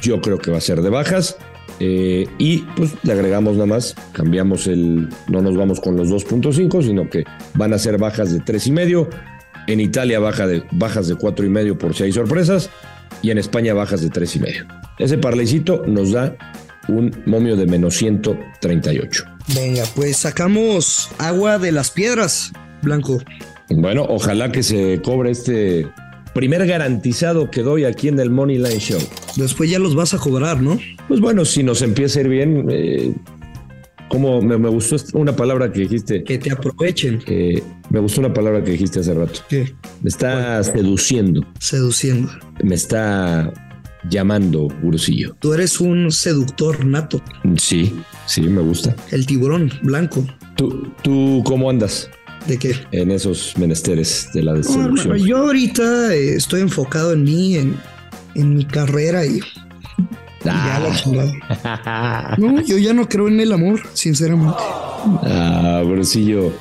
Yo 0.01 0.21
creo 0.21 0.37
que 0.37 0.51
va 0.51 0.57
a 0.57 0.61
ser 0.61 0.81
de 0.81 0.89
bajas. 0.89 1.37
Eh, 1.79 2.27
y 2.37 2.59
pues 2.75 2.93
le 3.03 3.13
agregamos 3.13 3.53
nada 3.53 3.65
más, 3.65 3.95
cambiamos 4.11 4.67
el, 4.67 5.07
no 5.27 5.41
nos 5.41 5.55
vamos 5.55 5.79
con 5.79 5.95
los 5.95 6.09
2.5, 6.09 6.83
sino 6.83 7.09
que 7.09 7.23
van 7.53 7.73
a 7.73 7.79
ser 7.79 7.97
bajas 7.97 8.33
de 8.33 8.39
3.5. 8.39 9.07
En 9.67 9.79
Italia 9.79 10.19
baja 10.19 10.47
de, 10.47 10.63
bajas 10.71 11.07
de 11.07 11.15
4.5 11.15 11.77
por 11.77 11.95
si 11.95 12.03
hay 12.03 12.11
sorpresas. 12.11 12.69
Y 13.21 13.31
en 13.31 13.37
España 13.37 13.73
bajas 13.73 14.01
de 14.01 14.09
3.5. 14.09 14.65
Ese 14.99 15.17
parlecito 15.17 15.83
nos 15.87 16.11
da 16.11 16.35
un 16.87 17.23
momio 17.25 17.55
de 17.55 17.65
menos 17.65 17.95
138. 17.95 19.25
Venga, 19.55 19.83
pues 19.95 20.17
sacamos 20.17 21.09
agua 21.17 21.59
de 21.59 21.71
las 21.71 21.91
piedras, 21.91 22.51
Blanco. 22.81 23.19
Bueno, 23.69 24.05
ojalá 24.07 24.51
que 24.51 24.63
se 24.63 25.01
cobre 25.01 25.31
este 25.31 25.87
primer 26.39 26.65
garantizado 26.65 27.51
que 27.51 27.63
doy 27.63 27.83
aquí 27.83 28.07
en 28.07 28.17
el 28.17 28.29
Money 28.29 28.59
Line 28.59 28.79
Show. 28.79 29.01
Después 29.35 29.69
ya 29.69 29.77
los 29.77 29.93
vas 29.93 30.13
a 30.13 30.19
cobrar, 30.19 30.61
¿no? 30.61 30.79
Pues 31.09 31.19
bueno, 31.19 31.43
si 31.43 31.63
nos 31.63 31.81
empieza 31.81 32.19
a 32.19 32.21
ir 32.21 32.29
bien, 32.29 32.65
eh, 32.69 33.13
como 34.07 34.41
me, 34.41 34.57
me, 34.57 34.69
gustó 34.69 34.95
una 35.15 35.35
palabra 35.35 35.69
que 35.69 35.81
dijiste. 35.81 36.23
Que 36.23 36.37
te 36.37 36.49
aprovechen. 36.53 37.21
Eh, 37.27 37.61
me 37.89 37.99
gustó 37.99 38.21
una 38.21 38.33
palabra 38.33 38.63
que 38.63 38.71
dijiste 38.71 39.01
hace 39.01 39.13
rato. 39.13 39.41
¿Qué? 39.49 39.73
Me 40.01 40.07
está 40.07 40.63
seduciendo. 40.63 41.45
Seduciendo. 41.59 42.31
Me 42.63 42.75
está 42.75 43.51
llamando, 44.09 44.69
Gurusillo. 44.81 45.35
Tú 45.39 45.53
eres 45.53 45.81
un 45.81 46.09
seductor 46.09 46.85
nato. 46.85 47.21
Sí, 47.57 47.93
sí, 48.27 48.43
me 48.43 48.61
gusta. 48.61 48.95
El 49.11 49.25
tiburón 49.25 49.69
blanco. 49.83 50.25
¿Tú, 50.55 50.87
tú 51.01 51.43
cómo 51.43 51.69
andas? 51.69 52.09
¿De 52.49 52.57
qué? 52.57 52.75
En 52.91 53.11
esos 53.11 53.53
menesteres 53.57 54.29
de 54.33 54.41
la 54.41 54.53
hermano, 54.53 55.15
yo 55.15 55.37
ahorita 55.37 56.13
eh, 56.15 56.33
estoy 56.33 56.61
enfocado 56.61 57.13
en 57.13 57.23
mí, 57.23 57.55
en, 57.55 57.75
en 58.33 58.55
mi 58.55 58.65
carrera 58.65 59.23
y, 59.25 59.37
y 59.37 59.41
ya 60.43 60.79
la 60.79 60.95
chingada. 60.95 62.35
No, 62.39 62.59
yo 62.61 62.77
ya 62.79 62.91
no 62.93 63.07
creo 63.07 63.27
en 63.27 63.39
el 63.39 63.51
amor, 63.53 63.81
sinceramente. 63.93 64.57
Ah, 65.23 65.81
Gurusillo. 65.85 66.51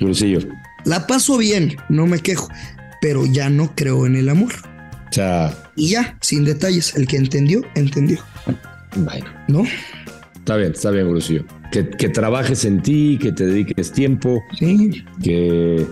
Gurusillo. 0.00 0.40
La 0.84 1.06
paso 1.06 1.38
bien, 1.38 1.76
no 1.88 2.06
me 2.06 2.18
quejo, 2.20 2.48
pero 3.00 3.24
ya 3.24 3.48
no 3.48 3.74
creo 3.74 4.04
en 4.06 4.16
el 4.16 4.28
amor. 4.28 4.52
O 5.10 5.12
sea, 5.12 5.54
Y 5.76 5.88
ya, 5.88 6.16
sin 6.20 6.44
detalles, 6.44 6.94
el 6.94 7.06
que 7.06 7.16
entendió, 7.16 7.62
entendió. 7.74 8.18
bueno. 8.96 9.26
¿No? 9.48 9.64
Está 10.40 10.56
bien, 10.56 10.72
está 10.72 10.90
bien, 10.90 11.06
Gurusillo. 11.06 11.44
Que, 11.70 11.88
que 11.88 12.08
trabajes 12.08 12.64
en 12.64 12.82
ti, 12.82 13.18
que 13.20 13.30
te 13.32 13.46
dediques 13.46 13.92
tiempo, 13.92 14.42
Sí. 14.58 15.04
que, 15.22 15.86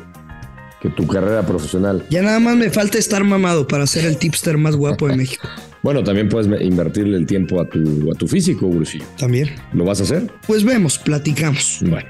que 0.82 0.88
tu 0.90 1.06
carrera 1.06 1.46
profesional. 1.46 2.04
Ya 2.10 2.22
nada 2.22 2.40
más 2.40 2.56
me 2.56 2.70
falta 2.70 2.98
estar 2.98 3.22
mamado 3.24 3.68
para 3.68 3.86
ser 3.86 4.04
el 4.04 4.16
tipster 4.16 4.58
más 4.58 4.74
guapo 4.76 5.08
de 5.08 5.16
México. 5.16 5.48
Bueno, 5.80 6.02
también 6.02 6.28
puedes 6.28 6.48
invertirle 6.60 7.16
el 7.16 7.24
tiempo 7.24 7.60
a 7.60 7.68
tu, 7.68 8.10
a 8.10 8.14
tu 8.16 8.26
físico, 8.26 8.66
Gurusillo. 8.66 9.04
También. 9.16 9.48
¿Lo 9.72 9.84
vas 9.84 10.00
a 10.00 10.02
hacer? 10.02 10.28
Pues 10.44 10.64
vemos, 10.64 10.98
platicamos. 10.98 11.78
Bueno, 11.82 12.08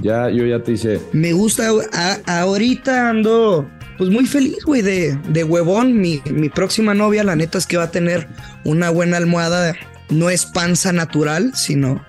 ya 0.00 0.28
yo 0.28 0.44
ya 0.44 0.62
te 0.62 0.72
hice. 0.72 1.00
Me 1.14 1.32
gusta, 1.32 1.70
a- 1.94 2.42
ahorita 2.42 3.08
ando 3.08 3.66
pues 3.96 4.10
muy 4.10 4.26
feliz, 4.26 4.58
güey, 4.66 4.82
de, 4.82 5.18
de 5.30 5.44
huevón. 5.44 5.98
Mi, 5.98 6.20
mi 6.30 6.50
próxima 6.50 6.92
novia, 6.92 7.24
la 7.24 7.36
neta 7.36 7.56
es 7.56 7.66
que 7.66 7.78
va 7.78 7.84
a 7.84 7.90
tener 7.90 8.28
una 8.64 8.90
buena 8.90 9.16
almohada. 9.16 9.74
No 10.10 10.30
es 10.30 10.46
panza 10.46 10.92
natural, 10.92 11.52
sino 11.54 12.04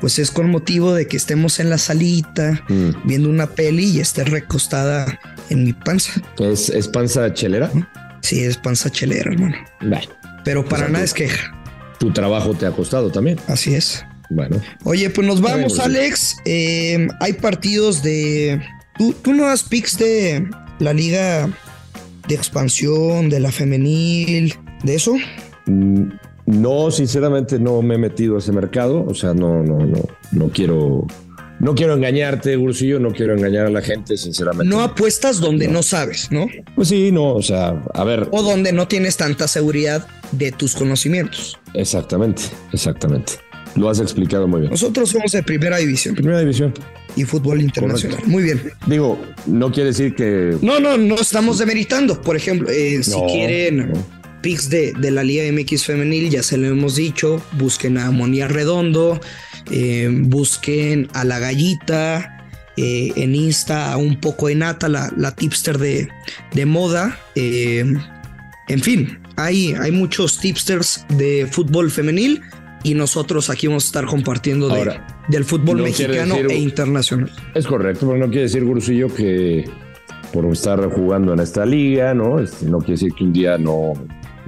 pues 0.00 0.18
es 0.18 0.30
con 0.30 0.50
motivo 0.50 0.92
de 0.92 1.06
que 1.06 1.16
estemos 1.16 1.58
en 1.60 1.70
la 1.70 1.78
salita 1.78 2.62
mm, 2.68 3.06
viendo 3.06 3.28
una 3.30 3.46
peli 3.46 3.84
y 3.86 4.00
esté 4.00 4.24
recostada 4.24 5.18
en 5.50 5.64
mi 5.64 5.72
panza. 5.72 6.12
¿Es, 6.38 6.68
es 6.68 6.88
panza 6.88 7.32
chelera? 7.32 7.70
Sí, 8.22 8.40
es 8.44 8.56
panza 8.56 8.90
chelera, 8.90 9.32
hermano. 9.32 9.56
Pero 10.44 10.62
para 10.64 10.86
Exacto. 10.86 10.92
nada 10.92 11.04
es 11.04 11.14
queja. 11.14 11.54
tu 11.98 12.12
trabajo 12.12 12.54
te 12.54 12.66
ha 12.66 12.70
costado 12.70 13.10
también. 13.10 13.38
Así 13.48 13.74
es. 13.74 14.04
Bueno, 14.30 14.60
Oye, 14.84 15.10
pues 15.10 15.26
nos 15.26 15.40
vamos, 15.40 15.76
Bueno. 15.76 15.84
Alex. 15.84 16.36
Eh, 16.44 17.08
hay 17.20 17.32
partidos 17.34 18.02
de. 18.02 18.60
¿Tú, 18.98 19.12
tú 19.22 19.32
no 19.34 19.46
das 19.46 19.62
picks 19.62 19.98
de 19.98 20.48
la 20.78 20.92
liga 20.92 21.48
de 22.28 22.34
expansión, 22.34 23.28
de 23.28 23.40
la 23.40 23.52
femenil, 23.52 24.54
de 24.82 24.94
eso? 24.94 25.14
mm, 25.66 26.08
no, 26.46 26.90
sinceramente 26.90 27.58
no 27.58 27.80
me 27.82 27.94
he 27.94 27.98
metido 27.98 28.36
a 28.36 28.38
ese 28.38 28.52
mercado. 28.52 29.04
O 29.06 29.14
sea, 29.14 29.34
no, 29.34 29.62
no, 29.62 29.78
no, 29.86 29.98
no 30.32 30.48
quiero. 30.50 31.06
No 31.60 31.74
quiero 31.76 31.94
engañarte, 31.94 32.56
Gurusillo, 32.56 32.98
no 32.98 33.12
quiero 33.12 33.32
engañar 33.32 33.66
a 33.66 33.70
la 33.70 33.80
gente, 33.80 34.16
sinceramente. 34.16 34.68
No 34.74 34.82
apuestas 34.82 35.40
donde 35.40 35.68
No. 35.68 35.74
no 35.74 35.82
sabes, 35.84 36.30
¿no? 36.32 36.46
Pues 36.74 36.88
sí, 36.88 37.12
no, 37.12 37.32
o 37.34 37.42
sea, 37.42 37.80
a 37.94 38.02
ver, 38.04 38.28
O 38.32 38.42
donde 38.42 38.72
no 38.72 38.88
tienes 38.88 39.16
tanta 39.16 39.46
seguridad 39.46 40.04
de 40.32 40.50
tus 40.50 40.74
conocimientos. 40.74 41.56
exactamente, 41.72 42.42
exactamente. 42.72 43.34
Lo 43.76 43.88
has 43.88 44.00
explicado 44.00 44.48
muy 44.48 44.60
bien. 44.62 44.72
Nosotros 44.72 45.10
somos 45.10 45.30
de 45.32 45.42
primera 45.44 45.78
división 45.78 46.14
Primera 46.16 46.40
división. 46.40 46.74
y 47.16 47.22
fútbol 47.24 47.62
internacional. 47.62 48.18
Muy 48.26 48.42
bien. 48.42 48.60
Digo, 48.86 49.16
no 49.46 49.70
quiere 49.70 49.90
decir 49.90 50.14
que. 50.16 50.56
No, 50.60 50.80
no, 50.80 50.96
no 50.98 51.14
estamos 51.14 51.58
demeritando. 51.58 52.20
Por 52.20 52.36
ejemplo, 52.36 52.68
eh, 52.68 53.00
si 53.02 53.18
quieren 53.32 53.92
no. 53.92 54.06
Picks 54.44 54.68
de, 54.70 54.92
de 54.92 55.10
la 55.10 55.24
Liga 55.24 55.42
MX 55.50 55.84
femenil, 55.86 56.28
ya 56.30 56.42
se 56.42 56.56
lo 56.58 56.68
hemos 56.68 56.96
dicho, 56.96 57.42
busquen 57.52 57.98
a 57.98 58.10
Monía 58.10 58.46
Redondo, 58.46 59.18
eh, 59.70 60.08
busquen 60.12 61.08
a 61.14 61.24
la 61.24 61.38
gallita, 61.38 62.46
eh, 62.76 63.12
en 63.16 63.34
Insta 63.34 63.92
a 63.92 63.96
un 63.96 64.20
poco 64.20 64.48
de 64.48 64.54
nata, 64.56 64.88
la, 64.88 65.10
la 65.16 65.30
tipster 65.34 65.78
de, 65.78 66.08
de 66.52 66.66
moda. 66.66 67.18
eh, 67.34 67.84
en 68.68 68.80
fin, 68.80 69.18
hay, 69.36 69.74
hay 69.80 69.90
muchos 69.92 70.38
tipsters 70.38 71.04
de 71.18 71.46
fútbol 71.50 71.90
femenil 71.90 72.40
y 72.82 72.94
nosotros 72.94 73.48
aquí 73.50 73.66
vamos 73.66 73.84
a 73.84 73.86
estar 73.86 74.06
compartiendo 74.06 74.68
de- 74.68 74.74
Ahora, 74.78 75.06
del 75.28 75.44
fútbol 75.44 75.78
no 75.78 75.84
mexicano 75.84 76.34
decir- 76.36 76.50
e 76.50 76.56
internacional. 76.58 77.30
Es 77.54 77.66
correcto, 77.66 78.06
pero 78.06 78.18
no 78.18 78.26
quiere 78.26 78.42
decir, 78.42 78.62
Gurusillo, 78.64 79.08
que 79.14 79.64
por 80.32 80.44
estar 80.52 80.84
jugando 80.90 81.32
en 81.32 81.40
esta 81.40 81.64
liga, 81.64 82.12
¿no? 82.12 82.40
Este, 82.40 82.66
no 82.66 82.78
quiere 82.78 82.92
decir 82.94 83.12
que 83.16 83.22
un 83.24 83.32
día 83.32 83.56
no, 83.56 83.92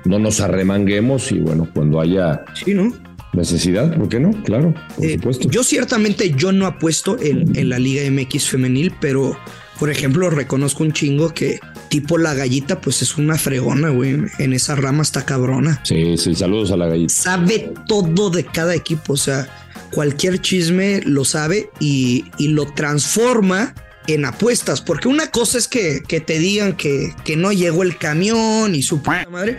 no 0.07 0.19
nos 0.19 0.41
arremanguemos 0.41 1.31
y 1.33 1.39
bueno, 1.41 1.69
cuando 1.75 2.01
haya 2.01 2.45
Sí, 2.55 2.75
¿no? 2.75 2.93
Necesidad, 3.33 3.95
¿por 3.99 4.09
qué 4.09 4.19
no? 4.19 4.31
Claro, 4.45 4.73
por 4.97 5.05
Eh, 5.05 5.15
supuesto. 5.17 5.49
Yo 5.51 5.63
ciertamente 5.63 6.31
yo 6.31 6.53
no 6.53 6.67
apuesto 6.67 7.19
en, 7.21 7.55
en 7.57 7.69
la 7.69 7.79
Liga 7.79 8.03
MX 8.11 8.49
femenil, 8.49 8.95
pero 9.01 9.37
por 9.79 9.91
ejemplo 9.91 10.31
reconozco 10.31 10.83
un 10.85 10.93
chingo 10.93 11.35
que 11.35 11.61
tipo 11.91 12.17
la 12.17 12.33
gallita 12.33 12.81
pues 12.81 13.03
es 13.03 13.19
una 13.19 13.37
fregona, 13.37 13.91
güey. 13.91 14.17
En 14.39 14.53
esa 14.55 14.75
rama 14.75 15.03
está 15.03 15.27
cabrona. 15.27 15.81
Sí, 15.85 16.17
sí, 16.17 16.35
saludos 16.35 16.71
a 16.73 16.77
la 16.79 16.87
gallita. 16.87 17.13
Sabe 17.13 17.73
todo 17.87 18.31
de 18.31 18.45
cada 18.45 18.75
equipo, 18.75 19.13
o 19.13 19.19
sea, 19.19 19.47
cualquier 19.93 20.41
chisme 20.41 21.03
lo 21.05 21.25
sabe 21.27 21.69
y, 21.79 22.25
y 22.39 22.49
lo 22.49 22.65
transforma 22.73 23.75
en 24.07 24.25
apuestas, 24.25 24.81
porque 24.81 25.09
una 25.09 25.31
cosa 25.31 25.59
es 25.59 25.69
que, 25.69 26.03
que 26.07 26.21
te 26.21 26.39
digan 26.39 26.77
que, 26.77 27.13
que 27.25 27.37
no 27.37 27.53
llegó 27.53 27.83
el 27.83 27.99
camión 27.99 28.75
y 28.75 28.83
su 28.83 28.99
puta 28.99 29.27
madre, 29.31 29.57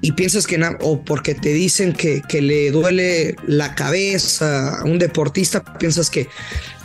y 0.00 0.12
piensas 0.12 0.46
que 0.46 0.60
o 0.80 1.02
porque 1.02 1.34
te 1.34 1.52
dicen 1.52 1.92
que, 1.92 2.22
que 2.28 2.40
le 2.40 2.70
duele 2.70 3.36
la 3.46 3.74
cabeza 3.74 4.78
a 4.78 4.84
un 4.84 4.98
deportista, 4.98 5.64
piensas 5.78 6.10
que, 6.10 6.28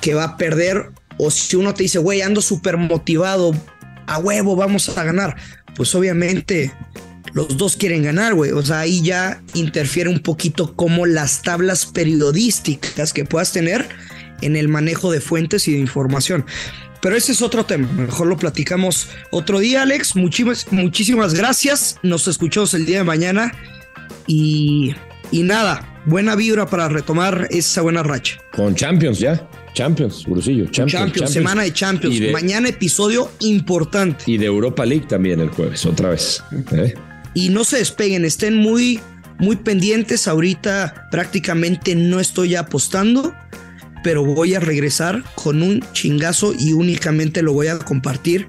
que 0.02 0.14
va 0.14 0.24
a 0.24 0.38
perder, 0.38 0.92
o 1.18 1.30
si 1.30 1.56
uno 1.56 1.74
te 1.74 1.84
dice, 1.84 2.00
güey, 2.00 2.22
ando 2.22 2.42
súper 2.42 2.78
motivado, 2.78 3.54
a 4.08 4.18
huevo, 4.18 4.56
vamos 4.56 4.90
a 4.90 5.04
ganar, 5.04 5.36
pues 5.76 5.94
obviamente 5.96 6.74
los 7.34 7.58
dos 7.58 7.76
quieren 7.76 8.04
ganar, 8.04 8.34
güey. 8.34 8.52
O 8.52 8.62
sea, 8.64 8.82
ahí 8.82 9.02
ya 9.02 9.42
interfiere 9.54 10.10
un 10.10 10.20
poquito 10.20 10.76
como 10.76 11.06
las 11.06 11.42
tablas 11.42 11.86
periodísticas 11.86 13.14
que 13.14 13.26
puedas 13.26 13.52
tener 13.52 13.88
en 14.42 14.56
el 14.56 14.68
manejo 14.68 15.12
de 15.12 15.22
fuentes 15.22 15.68
y 15.68 15.74
de 15.74 15.80
información. 15.80 16.46
Pero 17.02 17.16
ese 17.16 17.34
es 17.34 17.42
otro 17.42 17.66
tema. 17.66 17.88
Mejor 17.92 18.28
lo 18.28 18.38
platicamos 18.38 19.10
otro 19.30 19.60
día, 19.60 19.82
Alex. 19.82 20.16
Muchísimas, 20.16 20.72
muchísimas 20.72 21.34
gracias. 21.34 21.98
Nos 22.02 22.28
escuchamos 22.28 22.74
el 22.74 22.86
día 22.86 23.00
de 23.00 23.04
mañana. 23.04 23.52
Y, 24.26 24.96
y 25.32 25.44
nada, 25.44 26.02
buena 26.06 26.36
vibra 26.36 26.66
para 26.66 26.88
retomar 26.88 27.48
esa 27.52 27.82
buena 27.82 28.04
racha. 28.04 28.40
Con 28.56 28.74
Champions 28.76 29.20
ya. 29.20 29.48
Champions, 29.74 30.24
Gurusillo. 30.26 30.66
Champions, 30.68 30.92
Champions, 31.06 31.32
semana 31.32 31.64
de 31.64 31.74
Champions. 31.74 32.20
De, 32.20 32.32
Mañana 32.32 32.70
episodio 32.70 33.32
importante. 33.40 34.24
y 34.28 34.38
de 34.38 34.46
Europa 34.46 34.86
League 34.86 35.08
también 35.08 35.40
el 35.40 35.50
jueves, 35.50 35.86
otra 35.86 36.10
vez. 36.10 36.44
¿eh? 36.72 36.94
y 37.34 37.50
no 37.50 37.64
se 37.64 37.78
despeguen, 37.78 38.26
estén 38.26 38.56
muy, 38.56 39.00
muy 39.40 39.56
pendientes. 39.56 40.28
Ahorita 40.28 41.08
prácticamente 41.12 41.96
no 41.96 42.20
estoy 42.20 42.56
apostando, 42.56 43.34
pero 44.04 44.24
voy 44.24 44.54
a 44.54 44.60
regresar 44.60 45.24
con 45.36 45.62
un 45.64 45.84
chingazo 45.94 46.54
y 46.58 46.74
únicamente 46.74 47.42
lo 47.42 47.54
voy 47.54 47.68
a 47.68 47.80
compartir 47.80 48.48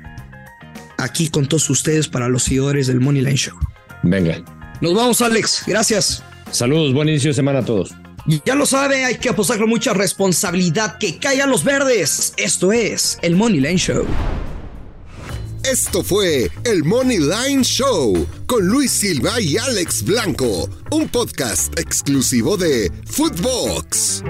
aquí 0.98 1.28
con 1.28 1.46
todos 1.46 1.70
ustedes 1.70 2.08
para 2.08 2.28
los 2.28 2.44
seguidores 2.44 2.86
del 2.86 3.00
Money 3.00 3.22
Line 3.22 3.36
Show. 3.36 3.56
Venga. 4.02 4.42
Nos 4.80 4.94
vamos, 4.94 5.20
Alex. 5.20 5.62
Gracias. 5.66 6.22
Saludos, 6.50 6.92
buen 6.92 7.08
inicio 7.08 7.30
de 7.30 7.34
semana 7.34 7.60
a 7.60 7.64
todos. 7.64 7.94
Y 8.26 8.40
Ya 8.44 8.54
lo 8.54 8.66
sabe, 8.66 9.04
hay 9.04 9.16
que 9.16 9.28
apostar 9.28 9.58
con 9.58 9.68
mucha 9.68 9.92
responsabilidad. 9.92 10.98
Que 10.98 11.18
caigan 11.18 11.50
los 11.50 11.64
verdes. 11.64 12.32
Esto 12.36 12.72
es 12.72 13.18
el 13.22 13.36
Money 13.36 13.60
Line 13.60 13.78
Show. 13.78 14.06
Esto 15.64 16.02
fue 16.02 16.50
el 16.64 16.84
Money 16.84 17.18
Line 17.20 17.64
Show 17.64 18.26
con 18.46 18.66
Luis 18.66 18.90
Silva 18.90 19.40
y 19.40 19.56
Alex 19.56 20.02
Blanco, 20.04 20.68
un 20.90 21.08
podcast 21.08 21.78
exclusivo 21.78 22.58
de 22.58 22.92
Footbox. 23.06 24.22